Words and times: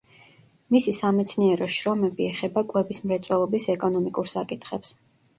მისი 0.75 0.93
სამეცნიერო 0.99 1.67
შრომები 1.73 2.25
ეხება 2.27 2.63
კვების 2.71 3.01
მრეწველობის 3.11 3.67
ეკონომიკურ 3.75 4.31
საკითხებს. 4.31 4.95